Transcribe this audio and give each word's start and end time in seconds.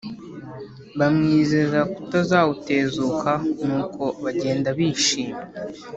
bamwizeza 0.99 1.79
kutazawutezukaho, 1.93 3.47
nuko 3.65 4.03
bagenda 4.23 4.69
bishimye 4.77 5.37